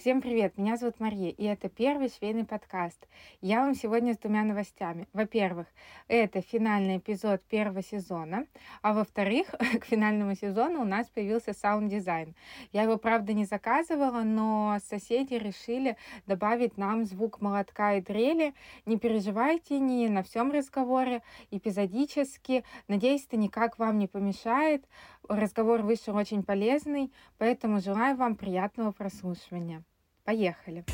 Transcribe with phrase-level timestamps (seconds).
[0.00, 3.06] Всем привет, меня зовут Мария, и это первый швейный подкаст.
[3.42, 5.06] Я вам сегодня с двумя новостями.
[5.12, 5.66] Во-первых,
[6.08, 8.46] это финальный эпизод первого сезона,
[8.80, 12.34] а во-вторых, к финальному сезону у нас появился саунд-дизайн.
[12.72, 18.54] Я его, правда, не заказывала, но соседи решили добавить нам звук молотка и дрели.
[18.86, 21.20] Не переживайте, не на всем разговоре,
[21.50, 22.64] эпизодически.
[22.88, 24.82] Надеюсь, это никак вам не помешает.
[25.30, 29.84] Разговор вышел очень полезный, поэтому желаю вам приятного прослушивания.
[30.24, 30.84] Поехали!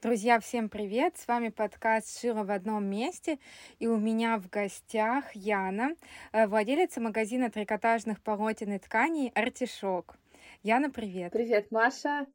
[0.00, 1.16] Друзья, всем привет!
[1.16, 3.40] С вами подкаст «Шила в одном месте».
[3.80, 5.96] И у меня в гостях Яна,
[6.30, 10.16] э, владелица магазина трикотажных полотен и тканей «Артишок».
[10.62, 11.32] Яна, привет!
[11.32, 12.26] Привет, Маша!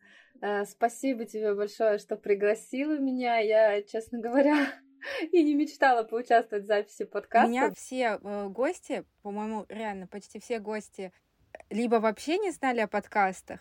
[0.42, 3.38] Э, спасибо тебе большое, что пригласила меня.
[3.38, 4.68] Я, честно говоря,
[5.32, 7.48] и не мечтала поучаствовать в записи подкаста.
[7.48, 11.14] У меня все э, гости, по-моему, реально почти все гости
[11.70, 13.60] либо вообще не знали о подкастах,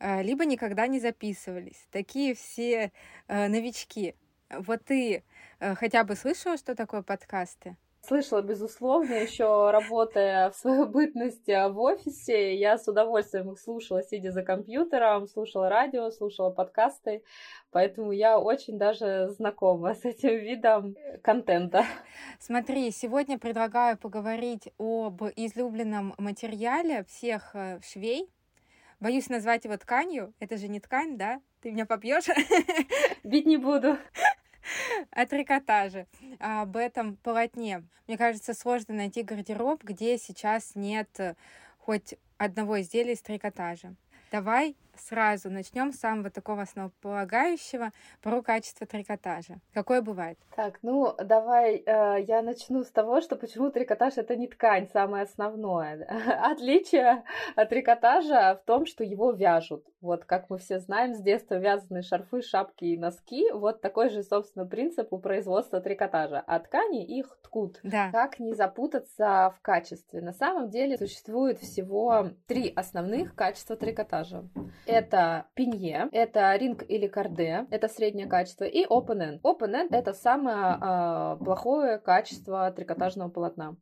[0.00, 1.86] э, либо никогда не записывались.
[1.92, 2.90] Такие все
[3.28, 4.14] э, новички.
[4.50, 5.24] Вот ты
[5.60, 7.76] хотя бы слышала, что такое подкасты?
[8.00, 14.32] Слышала, безусловно, еще работая в свою бытность в офисе, я с удовольствием их слушала, сидя
[14.32, 17.22] за компьютером, слушала радио, слушала подкасты,
[17.70, 21.84] поэтому я очень даже знакома с этим видом контента.
[22.38, 28.30] Смотри, сегодня предлагаю поговорить об излюбленном материале всех э, швей.
[29.00, 30.32] Боюсь назвать его тканью.
[30.40, 31.40] Это же не ткань, да?
[31.60, 32.26] Ты меня побьешь?
[33.22, 33.98] Бить не буду
[35.10, 36.06] о трикотаже,
[36.38, 37.82] об этом полотне.
[38.06, 41.34] Мне кажется, сложно найти гардероб, где сейчас нет э,
[41.78, 43.94] хоть одного изделия из трикотажа.
[44.30, 49.60] Давай сразу начнем с самого такого основополагающего про качество трикотажа.
[49.72, 50.38] Какое бывает?
[50.56, 55.24] Так, ну давай э, я начну с того, что почему трикотаж это не ткань, самое
[55.24, 56.04] основное.
[56.50, 57.24] Отличие
[57.56, 59.84] от трикотажа в том, что его вяжут.
[60.00, 63.50] Вот как мы все знаем, с детства вязаны шарфы, шапки и носки.
[63.52, 66.42] Вот такой же, собственно, принцип у производства трикотажа.
[66.46, 67.80] А ткани их ткут.
[67.82, 68.10] Да.
[68.12, 70.20] Как не запутаться в качестве?
[70.20, 74.44] На самом деле существует всего три основных качества трикотажа.
[74.88, 79.40] Это пинье, это ринг или карде, это среднее качество, и open end.
[79.42, 83.76] Open end это самое э, плохое качество трикотажного полотна.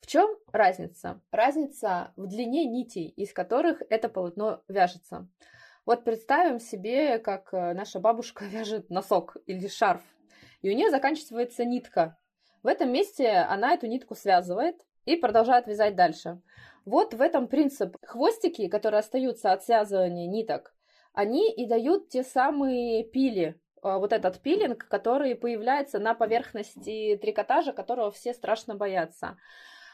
[0.00, 1.20] В чем разница?
[1.32, 5.28] Разница в длине нитей, из которых это полотно вяжется.
[5.84, 10.02] Вот представим себе, как э, наша бабушка вяжет носок или шарф,
[10.60, 12.16] и у нее заканчивается нитка.
[12.62, 16.40] В этом месте она эту нитку связывает и продолжает вязать дальше.
[16.84, 17.96] Вот в этом принцип.
[18.04, 20.74] Хвостики, которые остаются от связывания ниток,
[21.12, 27.72] они и дают те самые пили, а, вот этот пилинг, который появляется на поверхности трикотажа,
[27.72, 29.36] которого все страшно боятся.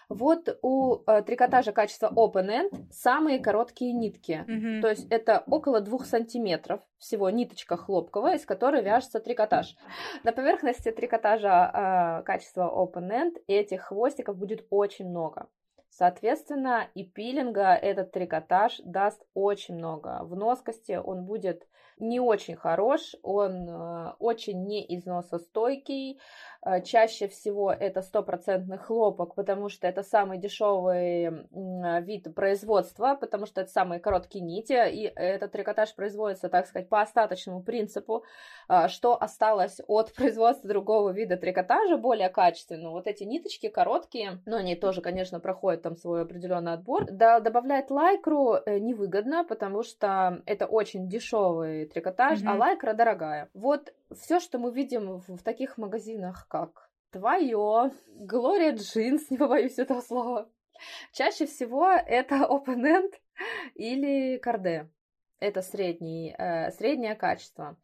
[0.09, 4.45] Вот у э, трикотажа качества Open End самые короткие нитки.
[4.49, 4.81] Mm-hmm.
[4.81, 9.77] То есть это около двух сантиметров всего ниточка хлопковая, из которой вяжется трикотаж.
[10.25, 15.49] На поверхности трикотажа э, качества Open End этих хвостиков будет очень много.
[15.91, 20.21] Соответственно, и пилинга этот трикотаж даст очень много.
[20.23, 21.67] В носкости он будет
[22.01, 26.21] не очень хорош, он э, очень неизносостойкий.
[26.65, 31.47] Э, чаще всего это стопроцентный хлопок, потому что это самый дешевый
[32.03, 37.01] вид производства, потому что это самые короткие нити, и этот трикотаж производится, так сказать, по
[37.01, 38.25] остаточному принципу,
[38.69, 42.93] э, что осталось от производства другого вида трикотажа, более качественного.
[42.93, 47.07] Вот эти ниточки короткие, но они тоже, конечно, проходят там свой определенный отбор.
[47.11, 52.49] Да, добавлять лайкру невыгодно, потому что это очень дешевый трикотаж, mm-hmm.
[52.49, 53.51] а лайкра дорогая.
[53.55, 59.79] Вот все, что мы видим в, в таких магазинах, как твое, Глория Джинс, не побоюсь
[59.79, 60.49] этого слова,
[61.13, 63.15] чаще всего это open end
[63.75, 64.89] или карде.
[65.41, 67.77] Это средний, э, среднее качество.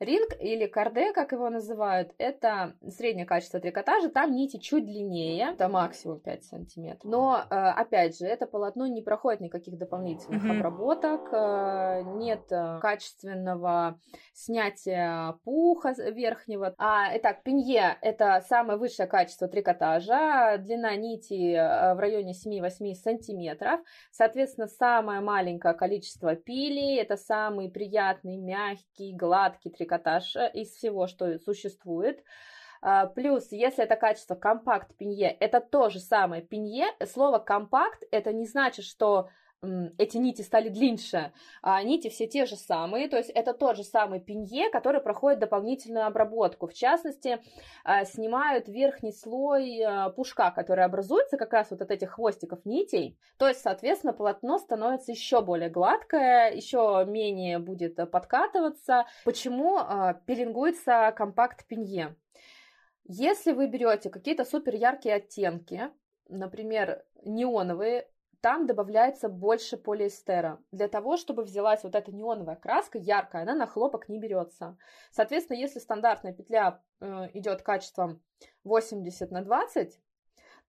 [0.00, 5.68] Ринг или карде, как его называют, это среднее качество трикотажа, там нити чуть длиннее, это
[5.68, 7.04] максимум 5 сантиметров.
[7.04, 10.58] Но, э, опять же, это полотно не проходит никаких дополнительных mm-hmm.
[10.58, 14.00] обработок, э, нет э, качественного
[14.32, 16.74] снятия пуха верхнего.
[16.78, 23.80] А, итак, пенье– это самое высшее качество трикотажа, длина нити в районе 7-8 сантиметров,
[24.12, 31.38] соответственно, самое маленькое количество пилей, это самый приятный, мягкий, гладкий трикотаж, трикотаж из всего, что
[31.38, 32.22] существует.
[32.82, 36.86] А, плюс, если это качество компакт пинье, это то же самое пинье.
[37.04, 39.28] Слово компакт, это не значит, что
[39.62, 43.84] эти нити стали длиннее, а нити все те же самые, то есть это тот же
[43.84, 46.66] самый пенье, который проходит дополнительную обработку.
[46.66, 47.40] В частности,
[47.84, 53.18] а, снимают верхний слой а, пушка, который образуется как раз вот от этих хвостиков нитей,
[53.36, 59.04] то есть, соответственно, полотно становится еще более гладкое, еще менее будет подкатываться.
[59.24, 62.16] Почему а, пилингуется компакт пенье?
[63.04, 65.90] Если вы берете какие-то супер яркие оттенки,
[66.28, 68.06] например, неоновые,
[68.40, 70.58] там добавляется больше полиэстера.
[70.72, 74.76] Для того, чтобы взялась вот эта неоновая краска яркая, она на хлопок не берется.
[75.10, 78.22] Соответственно, если стандартная петля э, идет качеством
[78.64, 80.00] 80 на 20,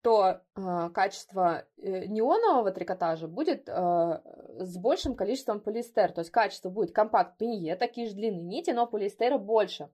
[0.01, 4.21] то э, качество э, неонового трикотажа будет э,
[4.59, 6.11] с большим количеством полиэстера.
[6.11, 9.89] То есть качество будет компакт пенье, такие же длинные нити, но полиэстера больше.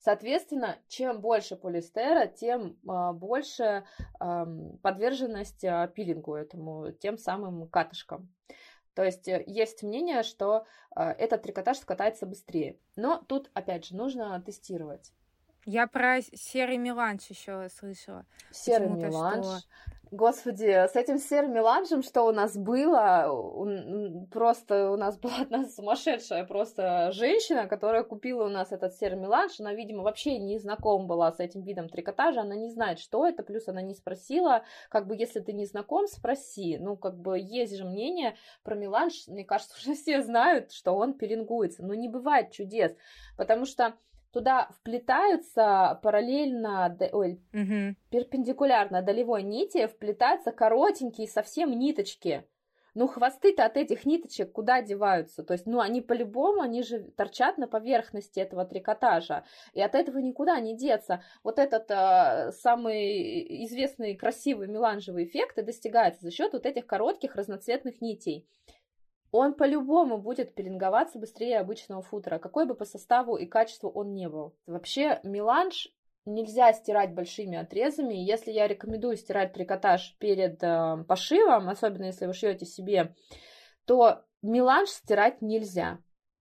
[0.00, 3.84] Соответственно, чем больше полиэстера, тем а, больше
[4.18, 8.28] подверженность а, пилингу этому, тем самым катышкам.
[8.94, 12.78] То есть э, есть мнение, что а, этот трикотаж скатается быстрее.
[12.96, 15.12] Но тут, опять же, нужно тестировать.
[15.66, 18.24] Я про серый меланж еще слышала.
[18.50, 19.44] Серый меланж.
[19.44, 19.60] Что
[20.12, 23.30] Господи, с этим серым меланжем, что у нас было,
[24.32, 29.60] просто у нас была одна сумасшедшая просто женщина, которая купила у нас этот серый меланж,
[29.60, 33.44] она, видимо, вообще не знакома была с этим видом трикотажа, она не знает, что это,
[33.44, 37.76] плюс она не спросила, как бы, если ты не знаком, спроси, ну, как бы, есть
[37.76, 38.34] же мнение
[38.64, 42.96] про меланж, мне кажется, уже все знают, что он пилингуется, но не бывает чудес,
[43.36, 43.94] потому что
[44.32, 47.96] туда вплетаются параллельно, ой, угу.
[48.10, 52.44] перпендикулярно долевой нити, вплетаются коротенькие совсем ниточки.
[52.94, 55.44] Ну, хвосты-то от этих ниточек куда деваются?
[55.44, 59.44] То есть, ну, они по-любому, они же торчат на поверхности этого трикотажа,
[59.74, 61.22] и от этого никуда не деться.
[61.44, 67.36] Вот этот э, самый известный красивый меланжевый эффект и достигается за счет вот этих коротких
[67.36, 68.48] разноцветных нитей
[69.32, 74.28] он по-любому будет пеленговаться быстрее обычного футера, какой бы по составу и качеству он не
[74.28, 74.56] был.
[74.66, 75.88] Вообще, меланж
[76.26, 78.14] нельзя стирать большими отрезами.
[78.14, 83.14] Если я рекомендую стирать трикотаж перед э, пошивом, особенно если вы шьете себе,
[83.84, 85.98] то меланж стирать нельзя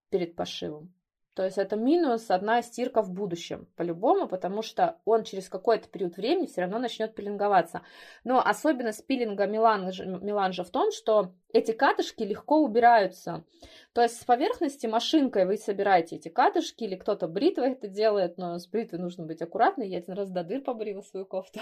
[0.09, 0.93] перед пошивом.
[1.39, 6.17] То есть это минус одна стирка в будущем, по-любому, потому что он через какой-то период
[6.17, 7.81] времени все равно начнет пеленговаться.
[8.25, 13.45] Но особенность пилинга меланжа, меланжа в том, что эти катышки легко убираются.
[13.93, 18.59] То есть с поверхности машинкой вы собираете эти катышки, или кто-то бритвой это делает, но
[18.59, 19.87] с бритвой нужно быть аккуратной.
[19.87, 21.61] Я один раз до дыр побрила свою кофту.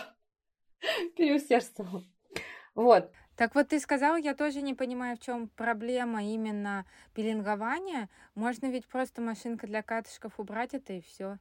[1.16, 2.02] Переусердствовала.
[2.74, 3.12] Вот.
[3.38, 8.10] Так вот ты сказала, я тоже не понимаю, в чем проблема именно пилингования.
[8.34, 11.38] Можно ведь просто машинка для катышков убрать это и все.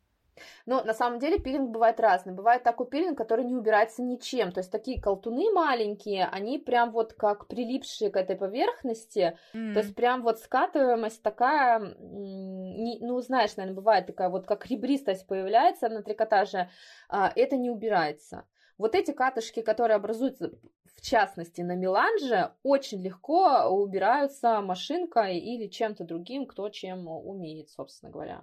[0.67, 2.35] Но на самом деле пилинг бывает разный.
[2.35, 4.53] Бывает такой пилинг, который не убирается ничем.
[4.53, 9.39] То есть такие колтуны маленькие, они прям вот как прилипшие к этой поверхности.
[9.55, 9.73] Mm.
[9.73, 15.89] То есть прям вот скатываемость такая, ну знаешь, наверное, бывает такая вот как ребристость появляется
[15.89, 16.69] на трикотаже,
[17.09, 18.45] а, это не убирается.
[18.79, 20.53] Вот эти катышки, которые образуются
[20.97, 28.11] в частности на меланже, очень легко убираются машинкой или чем-то другим, кто чем умеет, собственно
[28.11, 28.43] говоря.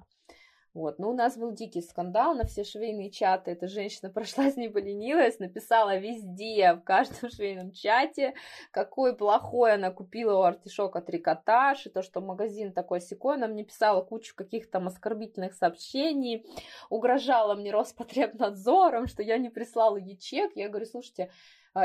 [0.74, 0.98] Вот.
[0.98, 3.52] Но у нас был дикий скандал на все швейные чаты.
[3.52, 8.34] Эта женщина прошлась, не поленилась, написала везде, в каждом швейном чате,
[8.72, 13.36] какой плохой она купила у артишока трикотаж, и то, что магазин такой секой.
[13.36, 16.46] Она мне писала кучу каких-то оскорбительных сообщений,
[16.90, 20.54] угрожала мне Роспотребнадзором, что я не прислала ей чек.
[20.56, 21.30] Я говорю, слушайте,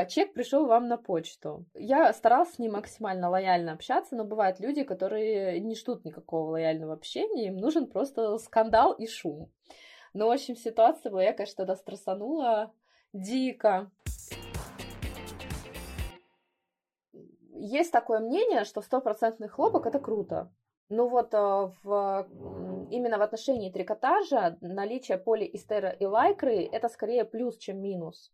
[0.07, 1.65] чек пришел вам на почту.
[1.73, 6.93] Я старалась с ним максимально лояльно общаться, но бывают люди, которые не ждут никакого лояльного
[6.93, 9.51] общения, им нужен просто скандал и шум.
[10.13, 12.73] Но, в общем, ситуация была, я, конечно, тогда стрессанула
[13.13, 13.91] дико.
[17.53, 20.51] Есть такое мнение, что стопроцентный хлопок это круто.
[20.89, 22.27] Ну вот а, в,
[22.89, 28.33] именно в отношении трикотажа наличие полиэстера и лайкры это скорее плюс, чем минус.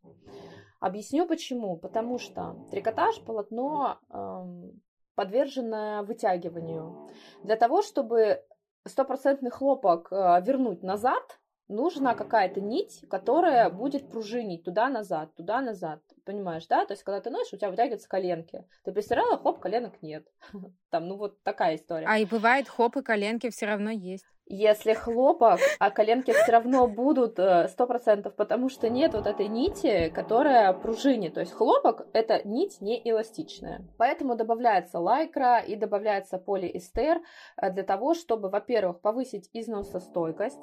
[0.79, 1.77] Объясню почему.
[1.77, 4.81] Потому что трикотаж полотно эм,
[5.15, 7.09] подвержено вытягиванию.
[7.43, 8.43] Для того, чтобы
[8.87, 16.01] стопроцентный хлопок э, вернуть назад, нужна какая-то нить, которая будет пружинить туда-назад, туда-назад.
[16.25, 16.85] Понимаешь, да?
[16.85, 18.65] То есть, когда ты носишь, у тебя вытягиваются коленки.
[18.83, 20.27] Ты постирала, хоп, коленок нет.
[20.89, 22.05] Там, ну, вот такая история.
[22.07, 24.25] А и бывает, хоп, и коленки все равно есть.
[24.47, 29.47] Если хлопок, а коленки все равно будут э, сто процентов, потому что нет вот этой
[29.47, 31.33] нити, которая пружинит.
[31.33, 33.87] То есть хлопок— это нить не эластичная.
[33.97, 37.21] Поэтому добавляется лайкра и добавляется полиэстер
[37.57, 40.61] э, для того, чтобы, во-первых, повысить износостойкость,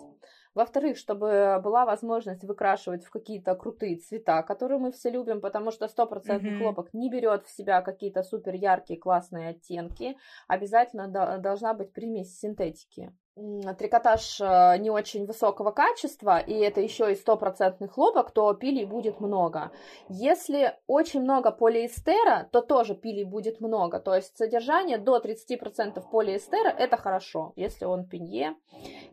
[0.54, 5.88] Во-вторых, чтобы была возможность выкрашивать в какие-то крутые цвета, которые мы все любим, потому что
[5.88, 6.58] стопроцентный mm-hmm.
[6.58, 10.16] хлопок не берет в себя какие-то супер яркие классные оттенки.
[10.48, 17.16] Обязательно должна быть примесь синтетики трикотаж э, не очень высокого качества, и это еще и
[17.16, 19.70] стопроцентный хлопок, то пилей будет много.
[20.08, 24.00] Если очень много полиэстера, то тоже пилей будет много.
[24.00, 28.54] То есть содержание до 30% полиэстера это хорошо, если он пенье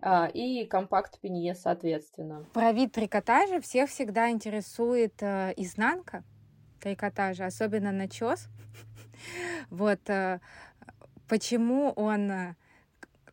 [0.01, 2.45] э, и компакт пенье соответственно.
[2.53, 6.23] Про вид трикотажа всех всегда интересует э, изнанка
[6.81, 8.47] трикотажа, особенно начес.
[9.69, 9.99] Вот
[11.27, 12.55] почему он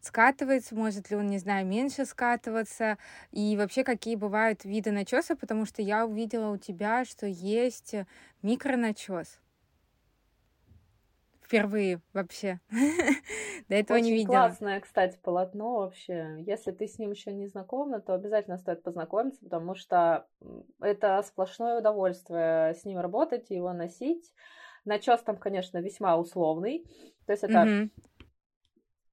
[0.06, 2.98] скатывается, может ли он, не знаю, меньше скатываться,
[3.32, 7.94] и вообще какие бывают виды начеса, потому что я увидела у тебя, что есть
[8.42, 9.40] микроначес.
[11.42, 12.58] Впервые вообще.
[13.68, 14.32] До этого Очень не видела.
[14.32, 16.42] классное, кстати, полотно вообще.
[16.44, 20.26] Если ты с ним еще не знакома, то обязательно стоит познакомиться, потому что
[20.80, 24.32] это сплошное удовольствие с ним работать, его носить.
[24.84, 26.84] Начес там, конечно, весьма условный.
[27.26, 27.90] То есть это mm-hmm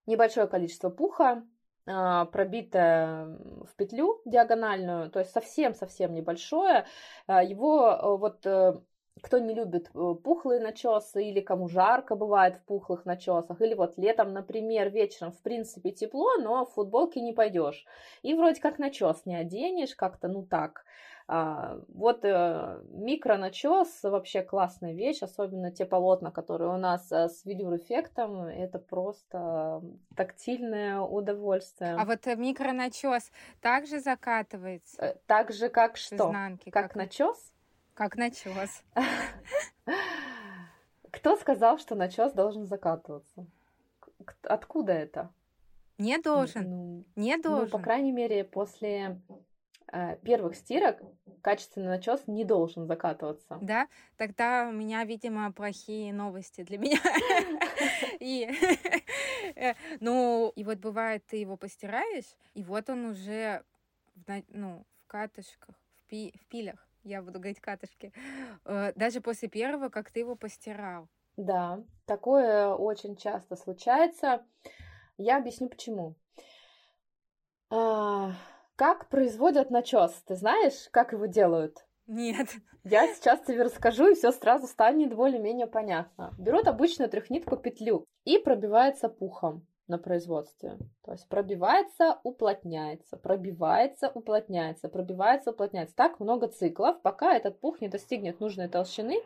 [0.06, 1.44] небольшое количество пуха,
[1.86, 6.86] а, пробитое в петлю диагональную, то есть совсем-совсем небольшое.
[7.28, 8.80] А, его э, вот э,
[9.22, 13.98] кто не любит э, пухлые начесы или кому жарко бывает в пухлых начесах, или вот
[13.98, 17.86] летом, например, вечером в принципе тепло, но в футболке не пойдешь.
[18.22, 20.86] И вроде как начес не оденешь, как-то ну так.
[21.28, 27.46] А, вот э, микроначес вообще классная вещь, особенно те полотна, которые у нас э, с
[27.46, 29.82] велюр-эффектом, это просто
[30.16, 31.96] тактильное удовольствие.
[31.98, 35.18] А вот э, микроначес также закатывается?
[35.26, 36.16] Так же, как что?
[36.16, 37.54] Изнанки, как, как начес?
[37.94, 38.84] Как начес.
[41.12, 43.46] Кто сказал, что начес должен закатываться?
[44.44, 45.30] Откуда это?
[45.98, 46.70] Не должен.
[46.70, 47.66] Ну, не должен.
[47.66, 49.22] Ну, по крайней мере, после
[50.24, 51.00] первых стирок
[51.42, 53.58] качественный начес не должен закатываться.
[53.62, 57.00] Да, тогда у меня, видимо, плохие новости для меня.
[58.20, 58.50] И,
[59.56, 63.64] э, ну, и вот бывает, ты его постираешь, и вот он уже,
[64.50, 68.14] ну, в катышках, в, пи, в пилях, я буду говорить катышки,
[68.66, 71.10] э, даже после первого, как ты его постирал.
[71.36, 74.46] Да, такое очень часто случается.
[75.18, 76.16] Я объясню почему.
[78.76, 80.12] Как производят начес?
[80.26, 81.86] Ты знаешь, как его делают?
[82.08, 82.48] Нет.
[82.84, 86.34] Я сейчас тебе расскажу, и все сразу станет более-менее понятно.
[86.38, 90.78] Берут обычную трехнитку петлю и пробивается пухом на производстве.
[91.04, 95.96] То есть пробивается, уплотняется, пробивается, уплотняется, пробивается, уплотняется.
[95.96, 99.22] Так много циклов, пока этот пух не достигнет нужной толщины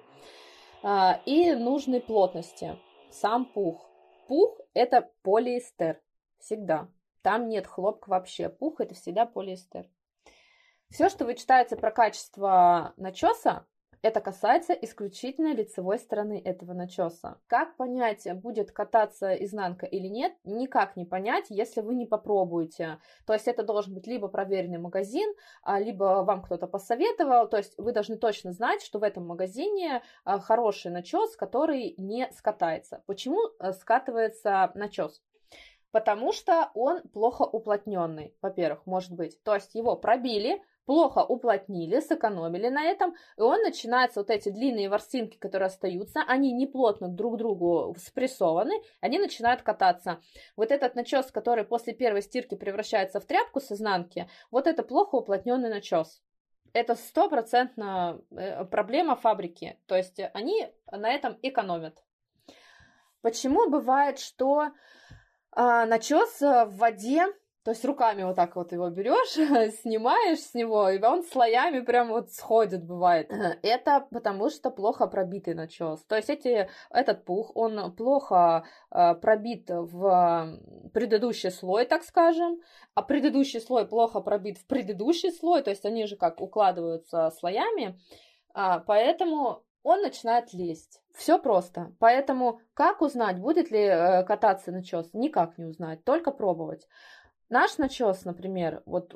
[0.83, 2.77] а, и нужной плотности.
[3.11, 3.89] Сам пух.
[4.27, 6.01] Пух это полиэстер.
[6.39, 6.89] Всегда.
[7.27, 8.47] Там нет хлопка вообще.
[8.47, 9.89] Пух это всегда полиэстер.
[10.89, 13.67] Все, что вы читаете про качество начеса,
[14.01, 17.41] это касается исключительно лицевой стороны этого начеса.
[17.47, 22.99] Как понять, будет кататься изнанка или нет, никак не понять, если вы не попробуете.
[23.25, 25.29] То есть это должен быть либо проверенный магазин,
[25.63, 27.49] а, либо вам кто-то посоветовал.
[27.49, 32.31] То есть вы должны точно знать, что в этом магазине а, хороший начес, который не
[32.31, 33.03] скатается.
[33.05, 35.21] Почему э, скатывается начес?
[35.97, 39.41] Потому что он плохо уплотненный, во-первых, может быть.
[39.41, 44.89] То есть его пробили, плохо уплотнили, сэкономили на этом, и он начинается, вот эти длинные
[44.89, 50.21] ворсинки, которые остаются, они не плотно друг к другу спрессованы, они начинают кататься.
[50.55, 55.15] Вот этот начес, который после первой стирки превращается в тряпку с изнанки, вот это плохо
[55.15, 56.21] уплотненный начес.
[56.73, 62.03] Это стопроцентно э, проблема фабрики, то есть они на этом экономят.
[63.23, 64.69] Почему бывает, что
[65.59, 67.25] а, начес э, в воде,
[67.63, 72.09] то есть руками вот так вот его берешь, снимаешь с него, и он слоями прям
[72.09, 73.31] вот сходит, бывает.
[73.63, 76.03] Это потому что плохо пробитый начес.
[76.05, 80.59] То есть эти, этот пух, он плохо э, пробит в
[80.93, 82.59] предыдущий слой, так скажем,
[82.93, 87.99] а предыдущий слой плохо пробит в предыдущий слой, то есть они же как укладываются слоями,
[88.53, 91.01] а, поэтому он начинает лезть.
[91.13, 91.93] Все просто.
[91.99, 95.09] Поэтому как узнать, будет ли э, кататься начес?
[95.13, 96.87] Никак не узнать, только пробовать.
[97.49, 99.13] Наш начес, например, вот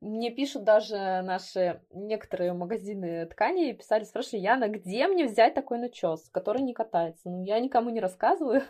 [0.00, 6.28] мне пишут даже наши некоторые магазины тканей, писали, спрашивали, Яна, где мне взять такой начес,
[6.30, 7.28] который не катается?
[7.28, 8.62] Ну, я никому не рассказываю,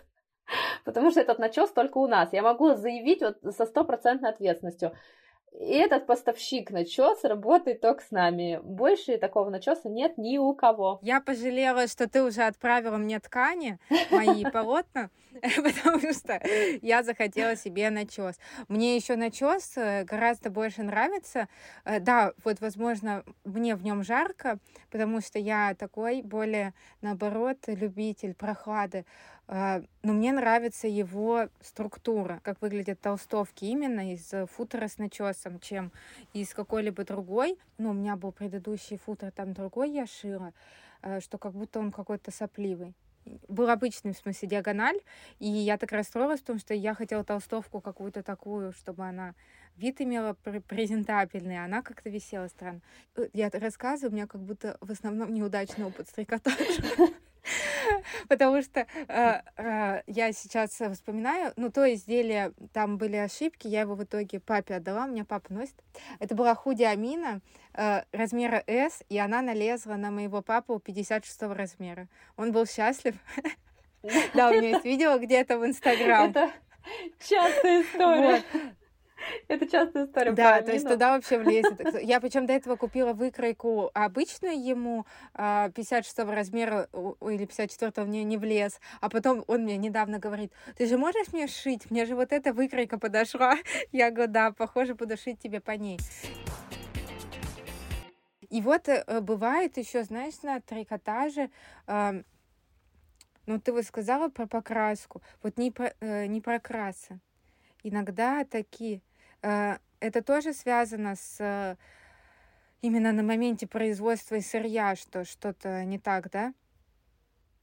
[0.85, 2.33] потому что этот начес только у нас.
[2.33, 4.93] Я могу заявить вот со стопроцентной ответственностью.
[5.59, 8.61] И этот поставщик начес работает только с нами.
[8.63, 11.01] Больше такого начеса нет ни у кого.
[11.03, 13.79] Я пожалела, что ты уже отправила мне ткани,
[14.11, 15.11] мои полотна,
[15.43, 16.41] потому что
[16.83, 18.39] я захотела себе начес.
[18.69, 21.49] Мне еще начес э, гораздо больше нравится.
[21.85, 24.59] Э, да, вот, возможно, мне в нем жарко,
[24.91, 29.05] потому что я такой более, наоборот, любитель прохлады.
[29.53, 35.91] А, но мне нравится его структура, как выглядят толстовки именно из футера с начесом, чем
[36.33, 37.59] из какой-либо другой.
[37.77, 40.53] Ну, у меня был предыдущий футер, там другой я шила,
[41.19, 42.95] что как будто он какой-то сопливый.
[43.49, 45.01] Был обычный, в смысле, диагональ,
[45.41, 49.35] и я так расстроилась, потому что я хотела толстовку какую-то такую, чтобы она
[49.77, 50.35] вид имела
[50.69, 52.83] презентабельный, а она как-то висела странно.
[53.17, 56.85] Э, я рассказываю, у меня как будто в основном неудачный опыт с трикотажем.
[58.29, 63.95] Потому что э, э, я сейчас вспоминаю, ну, то изделие, там были ошибки, я его
[63.95, 65.77] в итоге папе отдала, у меня папа носит.
[66.19, 67.41] Это была худи Амина
[67.75, 72.09] э, размера S, и она налезла на моего папу 56 размера.
[72.37, 73.15] Он был счастлив.
[74.33, 76.31] Да, у меня есть видео где-то в Инстаграм.
[76.31, 76.51] Это
[77.19, 78.43] частая история.
[79.49, 80.33] Это частая история.
[80.33, 81.81] Да, то есть туда вообще влезет.
[82.03, 86.89] Я причем до этого купила выкройку обычную ему, 56 а, размера
[87.21, 88.81] или 54 мне не влез.
[89.01, 91.91] А потом он мне недавно говорит, ты же можешь мне шить?
[91.91, 93.57] Мне же вот эта выкройка подошла.
[93.93, 95.99] Я говорю, да, похоже, буду шить тебе по ней.
[98.49, 101.51] И вот э, бывает еще, знаешь, на трикотаже,
[103.47, 107.21] ну, ты вот сказала про покраску, вот не про, э, не про красы.
[107.83, 109.01] Иногда такие
[109.43, 111.77] это тоже связано с э,
[112.83, 116.55] именно на моменте производства сырья, что что-то не так, да?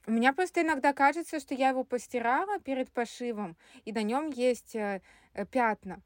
[0.06, 4.76] У меня просто иногда кажется, что я его постирала перед пошивом, и на нем есть
[4.76, 5.02] э,
[5.52, 6.02] пятна.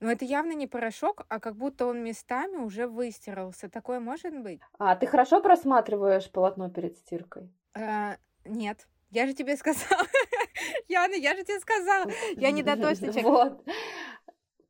[0.00, 3.70] Но это явно не порошок, а как будто он местами уже выстирался.
[3.70, 4.60] Такое может быть?
[4.78, 7.48] А ты хорошо просматриваешь полотно перед стиркой?
[7.74, 8.86] А, нет.
[9.10, 10.06] Я же тебе сказала.
[10.88, 12.10] Яна, я же тебе сказала.
[12.36, 13.24] Я не доточный человек.
[13.24, 13.64] Вот.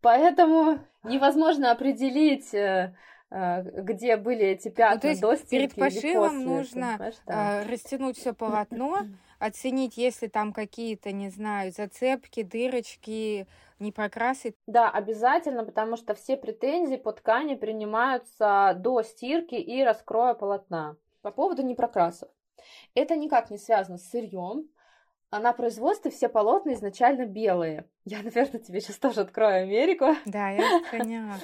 [0.05, 2.95] Поэтому невозможно определить, э,
[3.31, 7.63] э, где были эти пятна ну, то есть до стирки перед пошивом нужно да.
[7.63, 9.07] Э, растянуть все полотно,
[9.39, 13.47] оценить, если там какие-то, не знаю, зацепки, дырочки,
[13.79, 14.55] не прокрасы.
[14.67, 20.97] Да, обязательно, потому что все претензии по ткани принимаются до стирки и раскроя полотна.
[21.23, 22.29] По поводу непрокрасов.
[22.95, 24.69] Это никак не связано с сырьем,
[25.35, 27.87] а на производстве все полотна изначально белые.
[28.05, 30.15] Я, наверное, тебе сейчас тоже открою Америку.
[30.27, 31.35] Да, я поняла.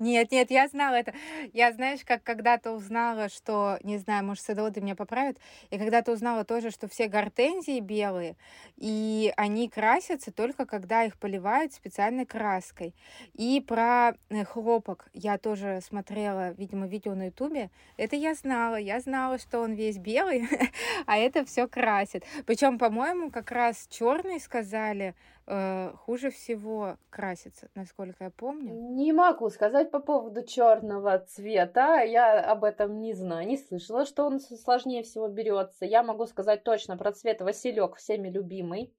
[0.00, 1.12] Нет, нет, я знала это.
[1.52, 5.36] Я, знаешь, как когда-то узнала, что, не знаю, может, садоводы меня поправят,
[5.70, 8.36] я когда-то узнала тоже, что все гортензии белые,
[8.78, 12.94] и они красятся только когда их поливают специальной краской.
[13.34, 17.70] И про э, хлопок я тоже смотрела, видимо, видео на ютубе.
[17.98, 18.76] Это я знала.
[18.76, 20.48] Я знала, что он весь белый,
[21.06, 22.24] а это все красит.
[22.46, 25.14] Причем, по-моему, как раз черный сказали,
[25.50, 28.72] э, хуже всего красится, насколько я помню.
[28.94, 32.00] Не могу сказать по поводу черного цвета.
[32.02, 35.84] Я об этом не знаю, не слышала, что он сложнее всего берется.
[35.84, 38.94] Я могу сказать точно про цвет Василек, всеми любимый.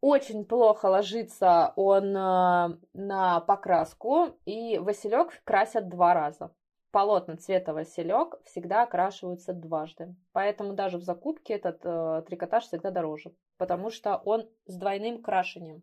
[0.00, 6.50] Очень плохо ложится он э, на покраску, и Василек красят два раза
[6.90, 10.14] полотна цвета Василек всегда окрашиваются дважды.
[10.32, 15.82] Поэтому даже в закупке этот э, трикотаж всегда дороже, потому что он с двойным крашением.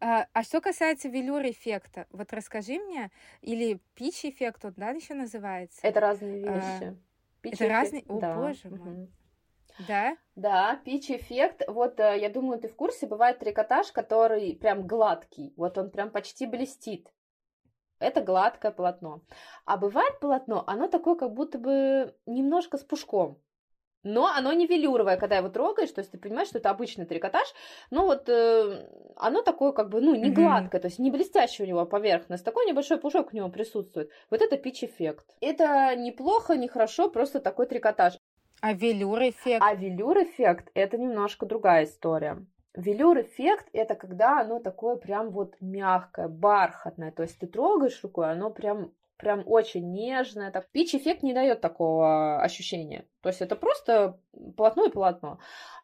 [0.00, 3.10] А, а что касается велюр эффекта, вот расскажи мне,
[3.42, 5.78] или пич эффект, он, да, еще называется?
[5.82, 6.96] Это разные а, вещи.
[7.44, 8.04] А, это разные?
[8.08, 8.34] О, да.
[8.34, 8.78] боже мой.
[8.78, 9.08] Угу.
[9.86, 10.16] Да?
[10.34, 11.62] Да, пич-эффект.
[11.68, 15.54] Вот, э, я думаю, ты в курсе, бывает трикотаж, который прям гладкий.
[15.56, 17.08] Вот он прям почти блестит
[18.00, 19.20] это гладкое полотно.
[19.64, 23.40] А бывает полотно, оно такое как будто бы немножко с пушком.
[24.02, 27.46] Но оно не велюровое, когда его трогаешь, то есть ты понимаешь, что это обычный трикотаж,
[27.90, 28.86] но вот э,
[29.16, 30.82] оно такое как бы, ну, не гладкое, mm-hmm.
[30.82, 34.10] то есть не блестящая у него поверхность, такой небольшой пушок у него присутствует.
[34.30, 35.26] Вот это пич-эффект.
[35.40, 38.18] Это неплохо, не хорошо, просто такой трикотаж.
[38.60, 39.62] А велюр-эффект?
[39.62, 42.44] А велюр-эффект– это немножко другая история.
[42.74, 47.10] Велюр-эффект– это когда оно такое прям вот мягкое, бархатное.
[47.10, 50.50] То есть ты трогаешь рукой, оно прям прям очень нежное.
[50.50, 50.70] Так.
[50.70, 53.06] Пич-эффект не дает такого ощущения.
[53.22, 54.18] То есть это просто
[54.56, 55.38] полотно и полотно.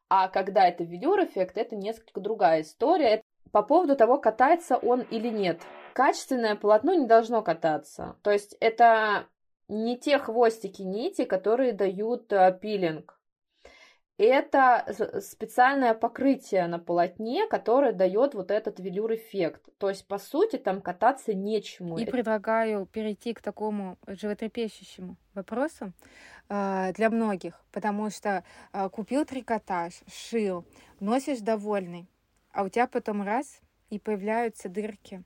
[0.08, 3.22] А когда это велюр-эффект, это несколько другая история.
[3.52, 5.62] По поводу того, катается он или нет.
[5.94, 8.16] Качественное полотно не должно кататься.
[8.22, 9.26] То есть это
[9.68, 13.15] не те хвостики нити, которые дают э, пилинг.
[14.24, 19.68] Это специальное покрытие на полотне, которое дает вот этот велюр-эффект.
[19.78, 21.98] То есть, по сути, там кататься нечему.
[21.98, 25.92] И предлагаю перейти к такому животрепещущему вопросу
[26.48, 30.64] э, для многих, потому что э, купил трикотаж, шил,
[30.98, 32.08] носишь довольный,
[32.52, 35.22] а у тебя потом раз и появляются дырки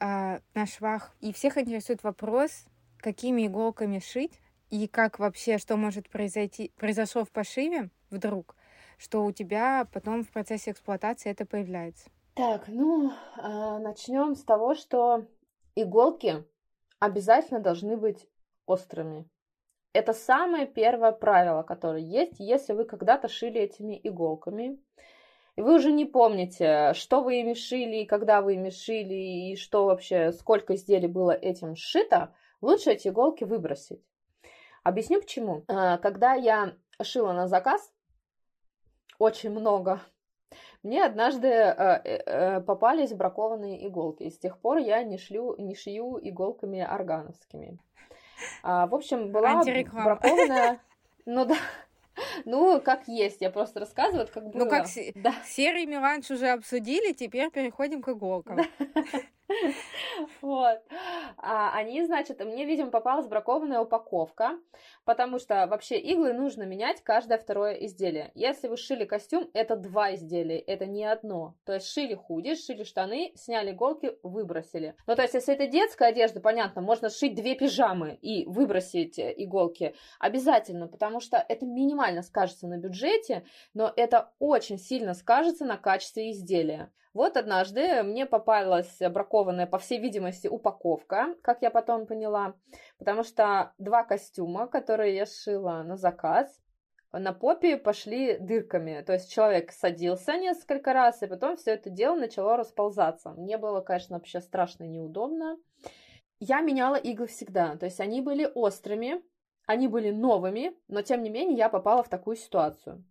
[0.00, 1.14] э, на швах.
[1.20, 2.64] И всех интересует вопрос,
[2.98, 4.41] какими иголками шить,
[4.72, 8.56] и как вообще, что может произойти, произошло в пошиве вдруг,
[8.96, 12.08] что у тебя потом в процессе эксплуатации это появляется?
[12.34, 15.26] Так, ну, а, начнем с того, что
[15.76, 16.44] иголки
[16.98, 18.26] обязательно должны быть
[18.64, 19.28] острыми.
[19.92, 24.80] Это самое первое правило, которое есть, если вы когда-то шили этими иголками,
[25.56, 29.84] и вы уже не помните, что вы ими шили, когда вы ими шили, и что
[29.84, 34.02] вообще, сколько изделий было этим сшито, лучше эти иголки выбросить.
[34.82, 35.64] Объясню почему.
[35.68, 37.92] А, когда я шила на заказ,
[39.18, 40.00] очень много,
[40.82, 44.24] мне однажды э, э, попались бракованные иголки.
[44.24, 47.78] И с тех пор я не, шлю, не шью иголками органовскими.
[48.62, 50.80] А, в общем, была бракованная...
[51.24, 51.54] Ну да,
[52.44, 54.64] ну, как есть, я просто рассказываю, как было.
[54.64, 55.32] Ну, как да.
[55.44, 58.58] серый меланж уже обсудили, теперь переходим к иголкам.
[60.40, 60.80] Вот.
[61.36, 64.58] А, они, значит, мне, видимо, попалась бракованная упаковка,
[65.04, 68.30] потому что вообще иглы нужно менять каждое второе изделие.
[68.34, 71.54] Если вы шили костюм, это два изделия, это не одно.
[71.64, 74.94] То есть шили худи, шили штаны, сняли иголки, выбросили.
[75.06, 79.32] Ну, то есть, если это детская одежда, понятно, можно сшить две пижамы и выбросить э,
[79.36, 79.94] иголки.
[80.18, 86.30] Обязательно, потому что это минимально скажется на бюджете, но это очень сильно скажется на качестве
[86.30, 86.90] изделия.
[87.14, 92.54] Вот однажды мне попалась бракованная, по всей видимости, упаковка, как я потом поняла,
[92.98, 96.62] потому что два костюма, которые я сшила на заказ,
[97.12, 99.02] на попе пошли дырками.
[99.02, 103.30] То есть человек садился несколько раз, и потом все это дело начало расползаться.
[103.32, 105.58] Мне было, конечно, вообще страшно неудобно.
[106.40, 109.22] Я меняла иглы всегда, то есть они были острыми,
[109.66, 113.04] они были новыми, но тем не менее я попала в такую ситуацию.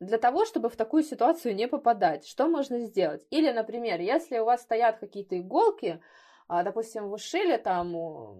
[0.00, 3.26] Для того, чтобы в такую ситуацию не попадать, что можно сделать?
[3.30, 6.02] Или, например, если у вас стоят какие-то иголки,
[6.48, 8.36] а, допустим, вы шили там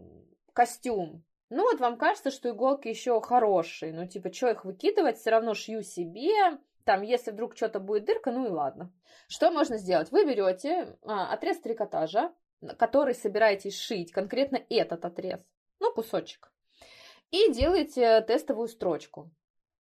[0.52, 5.30] костюм, ну вот вам кажется, что иголки еще хорошие, ну типа, что их выкидывать, все
[5.30, 8.92] равно шью себе, там, если вдруг что-то будет дырка, ну и ладно.
[9.28, 10.10] Что можно сделать?
[10.12, 12.32] Вы берете а, отрез трикотажа,
[12.78, 15.40] который собираетесь шить, конкретно этот отрез,
[15.80, 16.52] ну кусочек,
[17.30, 19.30] и делаете тестовую строчку.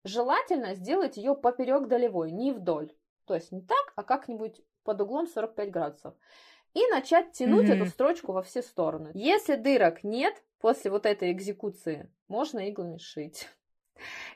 [0.05, 2.93] Желательно сделать ее поперек долевой, не вдоль.
[3.25, 6.15] То есть не так, а как-нибудь под углом 45 градусов.
[6.75, 7.75] И начать тянуть mm-hmm.
[7.75, 9.11] эту строчку во все стороны.
[9.15, 13.49] Если дырок нет после вот этой экзекуции, можно иглами шить.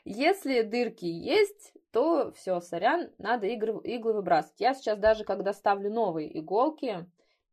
[0.05, 4.59] Если дырки есть, то все, сорян, надо иглы, иглы выбрасывать.
[4.59, 7.05] Я сейчас даже, когда ставлю новые иголки,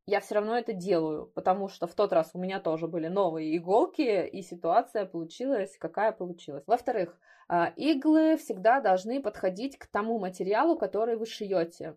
[0.06, 3.56] я все равно это делаю, потому что в тот раз у меня тоже были новые
[3.56, 6.62] иголки, и ситуация получилась, какая получилась.
[6.66, 11.96] Во-вторых, а, иглы всегда должны подходить к тому материалу, который вы шьете.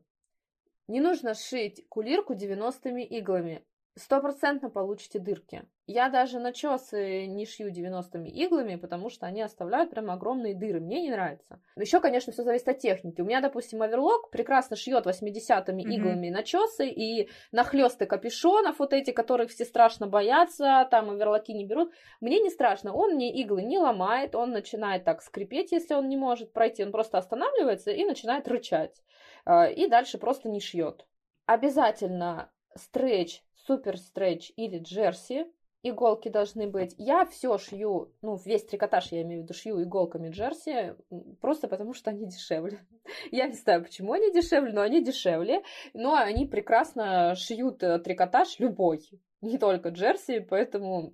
[0.88, 3.64] Не нужно шить кулирку 90 иглами
[4.00, 5.64] стопроцентно получите дырки.
[5.86, 10.80] Я даже начесы не шью 90 иглами, потому что они оставляют прям огромные дыры.
[10.80, 11.60] Мне не нравится.
[11.76, 13.22] Еще, конечно, все зависит от техники.
[13.22, 15.96] У меня, допустим, оверлок прекрасно шьет 80-ми mm-hmm.
[15.96, 21.92] иглами начесы и нахлесты капюшонов, вот эти, которых все страшно боятся, там оверлоки не берут.
[22.22, 22.94] Мне не страшно.
[22.94, 26.84] Он мне иглы не ломает, он начинает так скрипеть, если он не может пройти.
[26.84, 29.02] Он просто останавливается и начинает рычать.
[29.46, 31.08] А, и дальше просто не шьет.
[31.48, 35.46] Обязательно стретч супер стретч или джерси.
[35.84, 36.96] Иголки должны быть.
[36.98, 40.96] Я все шью, ну, весь трикотаж я имею в виду, шью иголками джерси,
[41.40, 42.80] просто потому что они дешевле.
[43.32, 45.62] Я не знаю, почему они дешевле, но они дешевле.
[45.94, 49.08] Но они прекрасно шьют э, трикотаж любой,
[49.42, 51.14] не только джерси, поэтому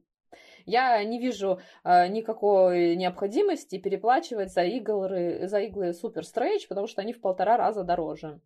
[0.65, 7.01] я не вижу э, никакой необходимости переплачивать за иглы, за иглы Super Stretch, потому что
[7.01, 8.39] они в полтора раза дороже.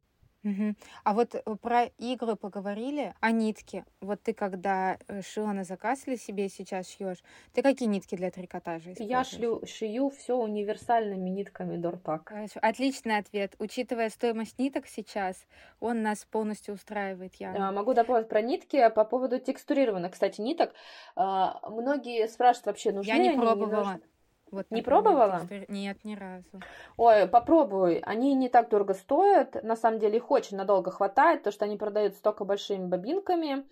[0.43, 0.77] Мгм.
[1.03, 3.83] А вот э, про иглы поговорили, а нитки?
[3.99, 7.17] Вот ты когда э, шила на заказ или себе сейчас шьешь,
[7.53, 12.31] ты какие нитки для трикотажа Я шлю, шью все универсальными нитками Дортак.
[12.55, 13.55] Отличный ответ.
[13.59, 15.45] Учитывая стоимость ниток сейчас,
[15.81, 17.53] он нас полностью устраивает, я.
[17.55, 20.73] А, Могу дополнить про нитки по поводу текстурированных, кстати, ниток.
[21.15, 23.83] А, Многие спрашивают вообще, нужны Я не они, не пробовала.
[23.83, 24.01] нужны.
[24.51, 25.41] Вот, Не пробовала?
[25.67, 26.61] Нет, ни разу.
[26.97, 27.99] Ой, попробуй.
[27.99, 29.63] Они не так дорого стоят.
[29.63, 33.65] На самом деле их очень надолго хватает, потому что они продаются только большими бобинками.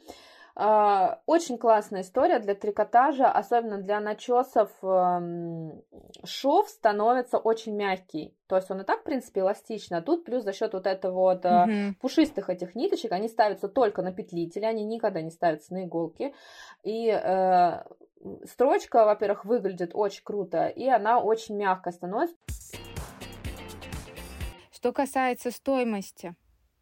[0.59, 4.71] А, очень классная история для трикотажа, особенно для начесов.
[4.81, 5.83] Эм,
[6.25, 8.35] шов становится очень мягкий.
[8.47, 11.13] То есть он и так, в принципе, эластичный, а тут плюс за счет вот этого
[11.13, 11.95] вот угу.
[12.01, 16.33] пушистых этих ниточек, они ставятся только на петлители, они никогда не ставятся на иголки.
[16.81, 17.83] И э,
[18.45, 22.35] строчка, во-первых, выглядит очень круто, и она очень мягкая становится.
[24.71, 26.35] Что касается стоимости,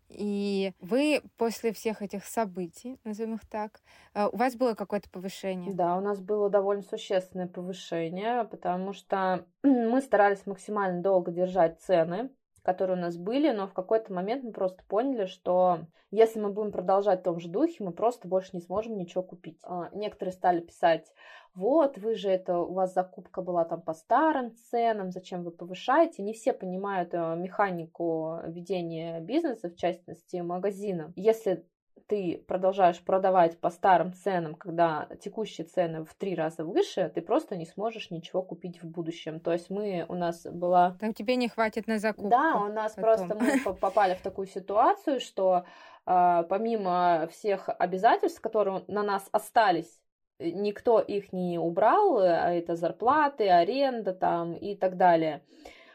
[0.09, 3.81] и вы после всех этих событий, назовем их так,
[4.13, 5.73] э, у вас было какое-то повышение?
[5.73, 12.29] Да, у нас было довольно существенное повышение, потому что мы старались максимально долго держать цены
[12.65, 15.79] которые у нас были, но в какой-то момент мы просто поняли, что
[16.11, 19.59] если мы будем продолжать в том же духе, мы просто больше не сможем ничего купить.
[19.63, 21.13] А, некоторые стали писать,
[21.53, 26.21] вот, вы же это, у вас закупка была там по старым ценам, зачем вы повышаете?
[26.21, 31.13] Не все понимают э, механику ведения бизнеса, в частности магазина.
[31.15, 31.65] Если
[32.07, 37.55] ты продолжаешь продавать по старым ценам, когда текущие цены в три раза выше, ты просто
[37.55, 39.39] не сможешь ничего купить в будущем.
[39.39, 40.95] То есть мы, у нас была...
[40.99, 42.29] Там тебе не хватит на закупку.
[42.29, 43.03] Да, у нас потом.
[43.03, 45.65] просто мы попали в такую ситуацию, что
[46.05, 49.99] э, помимо всех обязательств, которые на нас остались,
[50.39, 55.43] никто их не убрал, а это зарплаты, аренда там и так далее.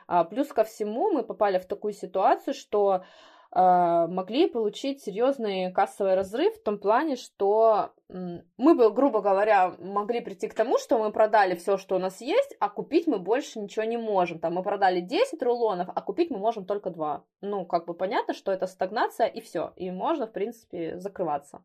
[0.06, 3.04] А плюс ко всему мы попали в такую ситуацию, что
[3.52, 10.48] могли получить серьезный кассовый разрыв в том плане, что мы бы, грубо говоря, могли прийти
[10.48, 13.84] к тому, что мы продали все, что у нас есть, а купить мы больше ничего
[13.84, 14.38] не можем.
[14.38, 17.24] Там мы продали 10 рулонов, а купить мы можем только 2.
[17.40, 19.72] Ну, как бы понятно, что это стагнация и все.
[19.76, 21.62] И можно, в принципе, закрываться.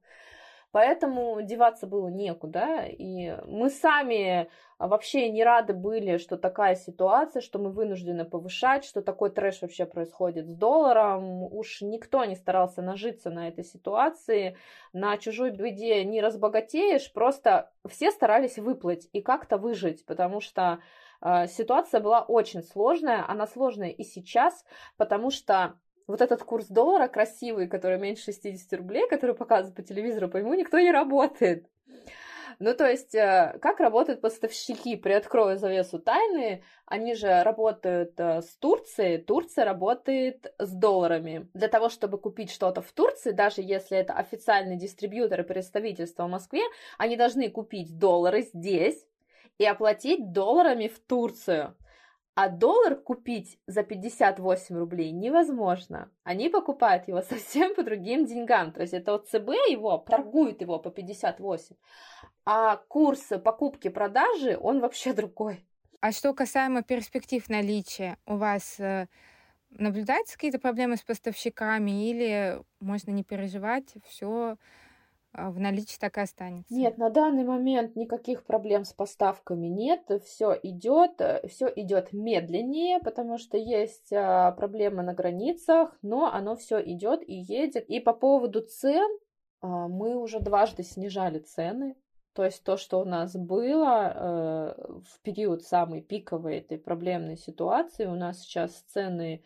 [0.75, 2.83] Поэтому деваться было некуда.
[2.85, 9.01] И мы сами вообще не рады были, что такая ситуация, что мы вынуждены повышать, что
[9.01, 11.43] такой трэш вообще происходит с долларом.
[11.43, 14.57] Уж никто не старался нажиться на этой ситуации.
[14.91, 20.79] На чужой беде не разбогатеешь, просто все старались выплыть и как-то выжить, потому что
[21.21, 23.23] э, ситуация была очень сложная.
[23.25, 24.65] Она сложная и сейчас,
[24.97, 30.29] потому что вот этот курс доллара красивый, который меньше 60 рублей, который показывают по телевизору,
[30.29, 31.67] по нему никто не работает.
[32.59, 34.95] Ну, то есть, э, как работают поставщики?
[34.95, 36.63] Приоткрою завесу тайны.
[36.85, 39.17] Они же работают э, с Турцией.
[39.17, 41.49] Турция работает с долларами.
[41.53, 46.29] Для того, чтобы купить что-то в Турции, даже если это официальный дистрибьютор и представительство в
[46.29, 46.61] Москве,
[46.97, 49.05] они должны купить доллары здесь
[49.57, 51.75] и оплатить долларами в Турцию.
[52.35, 56.11] А доллар купить за 58 рублей невозможно.
[56.23, 58.73] Они покупают его совсем по другим деньгам.
[58.73, 61.75] То есть это вот ЦБ его торгует его по 58.
[62.45, 65.65] А курс покупки-продажи, он вообще другой.
[66.01, 69.07] А что касаемо перспектив наличия, у вас э,
[69.71, 74.57] наблюдаются какие-то проблемы с поставщиками или можно не переживать, все
[75.37, 76.73] в наличии так и останется.
[76.73, 80.09] Нет, на данный момент никаких проблем с поставками нет.
[80.23, 86.55] Все идет, э, все идет медленнее, потому что есть а, проблемы на границах, но оно
[86.55, 87.89] все идет и едет.
[87.89, 89.09] И по поводу цен
[89.61, 91.95] а, мы уже дважды снижали цены.
[92.33, 94.73] То есть то, что у нас было э,
[95.05, 99.41] в период самой пиковой этой проблемной ситуации, у нас сейчас цены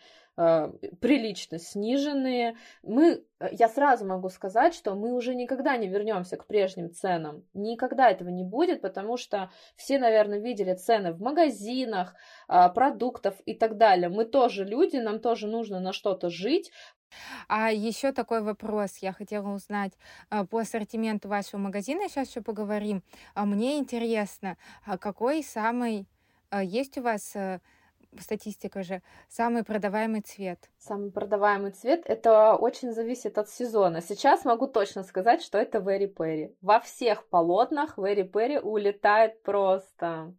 [1.02, 2.56] прилично сниженные.
[2.82, 7.44] Мы, э, я сразу могу сказать, что мы уже никогда не вернемся к прежним ценам.
[7.54, 12.16] Никогда этого не будет, потому что все, наверное, видели цены в магазинах,
[12.48, 14.08] а, продуктов и так далее.
[14.08, 16.72] Мы тоже люди, нам тоже нужно на что-то жить.
[17.48, 19.94] А еще такой вопрос я хотела узнать
[20.30, 22.08] а, по ассортименту вашего магазина.
[22.08, 23.04] Сейчас еще поговорим.
[23.34, 24.58] А мне интересно,
[25.00, 26.08] какой самый
[26.64, 27.60] есть у вас э,
[28.18, 30.70] статистика же, самый продаваемый цвет?
[30.78, 34.02] Самый продаваемый цвет, это очень зависит от сезона.
[34.02, 36.56] Сейчас могу точно сказать, что это Very Perry.
[36.62, 40.34] Во всех полотнах Very Perry улетает просто.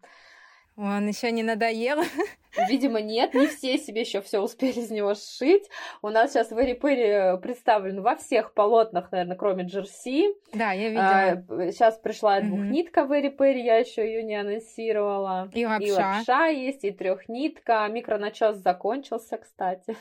[0.81, 1.99] Он еще не надоел.
[2.71, 5.69] Видимо, нет, не все себе еще все успели из него сшить.
[6.01, 10.35] У нас сейчас Вэри Перри представлен во всех полотнах, наверное, кроме джерси.
[10.55, 11.67] Да, я видела.
[11.67, 15.51] А, сейчас пришла двухнитка Вэри Перри, я еще ее не анонсировала.
[15.53, 15.87] И лапша.
[15.87, 17.87] И лапша есть, и трехнитка.
[17.89, 19.97] Микроначес закончился, кстати.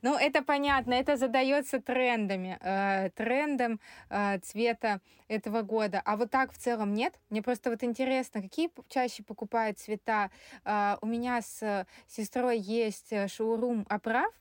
[0.00, 6.00] Ну, это понятно, это задается трендами, э, трендом э, цвета этого года.
[6.04, 7.14] А вот так в целом нет?
[7.30, 10.30] Мне просто вот интересно, какие чаще покупают цвета?
[10.64, 14.32] Э, у меня с сестрой есть э, шоурум оправ,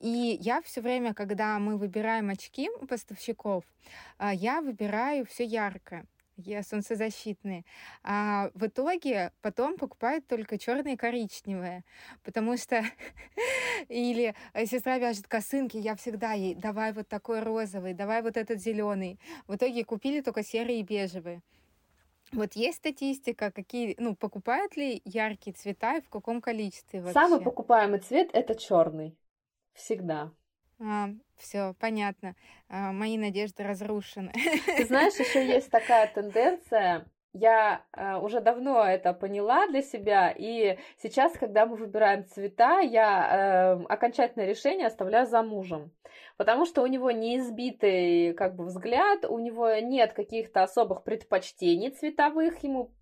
[0.00, 3.64] и я все время, когда мы выбираем очки у поставщиков,
[4.18, 6.06] э, я выбираю все яркое.
[6.62, 7.64] Солнцезащитные.
[8.02, 11.84] А в итоге потом покупают только черные и коричневые,
[12.22, 12.82] потому что
[13.88, 18.60] или э, сестра вяжет косынки, я всегда ей давай вот такой розовый, давай вот этот
[18.60, 19.18] зеленый.
[19.46, 21.42] В итоге купили только серые и бежевые.
[22.32, 27.12] Вот есть статистика, какие, ну, покупают ли яркие цвета и в каком количестве вообще?
[27.12, 29.16] Самый покупаемый цвет это черный.
[29.72, 30.32] Всегда.
[30.84, 32.34] А, все, понятно.
[32.68, 34.32] А, мои надежды разрушены.
[34.76, 37.06] Ты знаешь, еще есть такая тенденция.
[37.32, 43.78] Я э, уже давно это поняла для себя, и сейчас, когда мы выбираем цвета, я
[43.80, 45.90] э, окончательное решение оставляю за мужем,
[46.36, 51.90] потому что у него не избитый как бы взгляд, у него нет каких-то особых предпочтений
[51.90, 52.92] цветовых, ему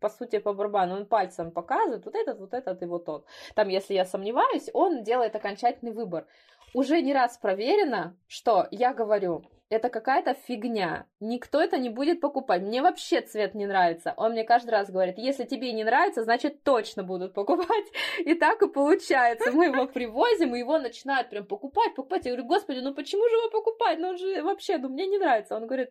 [0.00, 3.26] по сути, по барабану, он пальцем показывает вот этот, вот этот и вот тот.
[3.54, 6.26] Там, если я сомневаюсь, он делает окончательный выбор
[6.74, 11.06] уже не раз проверено, что я говорю, это какая-то фигня.
[11.20, 12.62] Никто это не будет покупать.
[12.62, 14.14] Мне вообще цвет не нравится.
[14.16, 17.84] Он мне каждый раз говорит, если тебе не нравится, значит точно будут покупать.
[18.18, 19.52] И так и получается.
[19.52, 22.24] Мы его привозим, и его начинают прям покупать, покупать.
[22.24, 23.98] Я говорю, господи, ну почему же его покупать?
[23.98, 25.54] Ну он же вообще, ну мне не нравится.
[25.54, 25.90] Он говорит,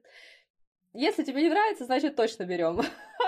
[0.97, 2.81] если тебе не нравится, значит точно берем.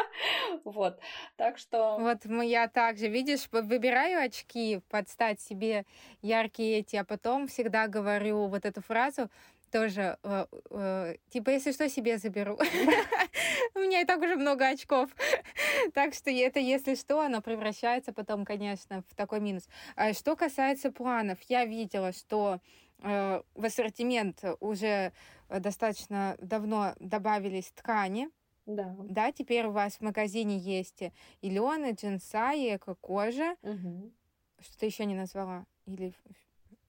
[0.63, 0.99] вот.
[1.35, 1.97] Так что...
[1.99, 5.85] Вот я также, видишь, выбираю очки, подстать себе
[6.21, 9.29] яркие эти, а потом всегда говорю вот эту фразу,
[9.71, 12.57] тоже, э, э, типа, если что, себе заберу.
[13.75, 15.11] У меня и так уже много очков.
[15.93, 19.67] так что это, если что, оно превращается потом, конечно, в такой минус.
[19.95, 22.59] А что касается планов, я видела, что
[23.03, 25.13] э, в ассортимент уже
[25.49, 28.29] достаточно давно добавились ткани.
[28.65, 28.95] Да.
[28.99, 31.01] Да, теперь у вас в магазине есть
[31.41, 33.55] и леоны, джинса, и эко-кожа.
[33.63, 34.11] Угу.
[34.59, 35.65] Что-то еще не назвала?
[35.87, 36.13] Или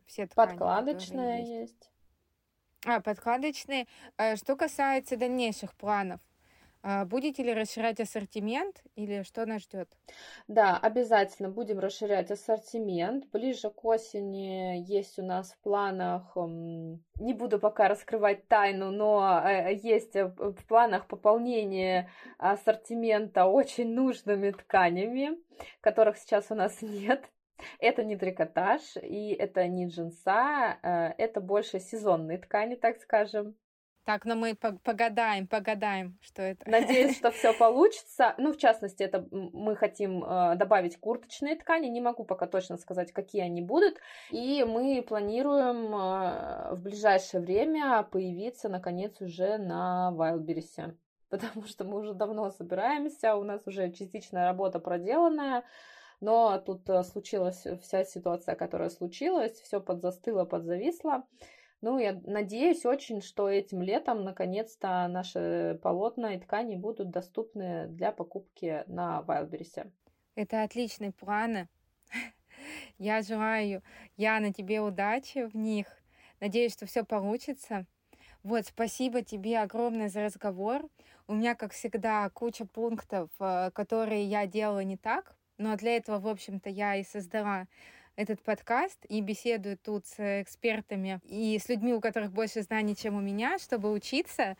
[0.05, 0.49] все ткани?
[0.49, 1.51] Подкладочная есть.
[1.51, 1.91] есть.
[2.85, 3.87] А, подкладочные.
[4.17, 6.21] Э, что касается дальнейших планов,
[7.07, 9.89] будете ли расширять ассортимент или что нас ждет?
[10.49, 13.27] Да, обязательно будем расширять ассортимент.
[13.31, 16.37] Ближе к осени есть у нас в планах,
[17.21, 24.51] не буду пока раскрывать тайну, но э, есть э, в планах пополнение ассортимента очень нужными
[24.51, 25.39] тканями,
[25.81, 27.25] которых сейчас у нас нет.
[27.79, 33.55] Это не трикотаж и это не джинса, э, это больше сезонные ткани, так скажем.
[34.05, 36.69] Так, но мы погадаем, погадаем, что это.
[36.69, 38.35] Надеюсь, что все получится.
[38.39, 41.89] Ну, в частности, это мы хотим э, добавить курточные ткани.
[41.89, 43.99] Не могу пока точно сказать, какие они будут.
[44.31, 50.97] И мы планируем э, в ближайшее время появиться, наконец, уже на Wildberries.
[51.29, 55.63] Потому что мы уже давно собираемся, у нас уже частичная работа проделанная.
[56.21, 61.25] Но тут э, случилась вся ситуация, которая случилась, все подзастыло, подзависло.
[61.83, 68.13] Ну, я надеюсь очень, что этим летом наконец-то наши полотна и ткани будут доступны для
[68.13, 69.91] покупки на Wildberries.
[70.35, 71.69] Это отличные планы.
[72.99, 73.83] Я желаю,
[74.17, 75.87] Яна, тебе удачи в них.
[76.39, 77.87] Надеюсь, что все получится.
[78.43, 80.89] Вот, спасибо тебе огромное за разговор.
[81.27, 86.19] У меня, как всегда, куча пунктов, э, которые я делала не так, но для этого,
[86.19, 87.67] в общем-то, я и создала
[88.21, 93.17] этот подкаст и беседую тут с экспертами и с людьми, у которых больше знаний, чем
[93.17, 94.57] у меня, чтобы учиться,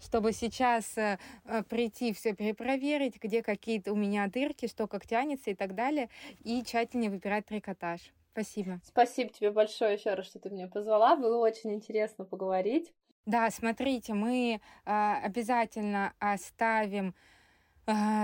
[0.00, 5.50] чтобы сейчас э, э, прийти все перепроверить, где какие-то у меня дырки, что как тянется
[5.50, 6.08] и так далее,
[6.42, 8.00] и тщательнее выбирать трикотаж.
[8.32, 8.80] Спасибо.
[8.84, 11.14] Спасибо тебе большое еще раз, что ты меня позвала.
[11.14, 12.90] Было очень интересно поговорить.
[13.26, 17.14] Да, смотрите, мы э, обязательно оставим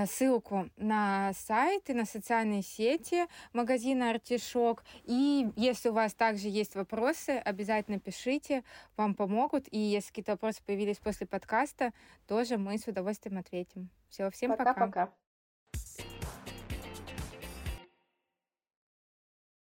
[0.07, 4.85] ссылку на сайт и на социальные сети магазина Артишок.
[5.05, 8.64] И если у вас также есть вопросы, обязательно пишите,
[8.96, 9.66] вам помогут.
[9.70, 11.92] И если какие-то вопросы появились после подкаста,
[12.27, 13.90] тоже мы с удовольствием ответим.
[14.09, 14.75] Все, всем пока.
[14.75, 15.12] Пока-пока.